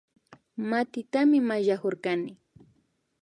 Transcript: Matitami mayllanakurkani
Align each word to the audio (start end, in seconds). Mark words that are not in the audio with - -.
Matitami 0.69 1.39
mayllanakurkani 1.47 2.31